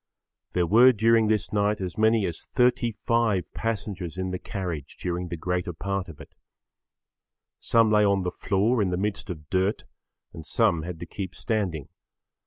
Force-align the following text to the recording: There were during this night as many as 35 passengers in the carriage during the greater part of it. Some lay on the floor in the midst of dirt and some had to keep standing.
There 0.53 0.65
were 0.65 0.91
during 0.93 1.27
this 1.27 1.53
night 1.53 1.79
as 1.79 1.95
many 1.95 2.25
as 2.25 2.47
35 2.55 3.53
passengers 3.53 4.17
in 4.17 4.31
the 4.31 4.39
carriage 4.39 4.97
during 4.99 5.27
the 5.27 5.37
greater 5.37 5.73
part 5.73 6.09
of 6.09 6.19
it. 6.19 6.33
Some 7.59 7.91
lay 7.91 8.03
on 8.03 8.23
the 8.23 8.31
floor 8.31 8.81
in 8.81 8.89
the 8.89 8.97
midst 8.97 9.29
of 9.29 9.51
dirt 9.51 9.83
and 10.33 10.43
some 10.43 10.81
had 10.81 10.99
to 11.01 11.05
keep 11.05 11.35
standing. 11.35 11.87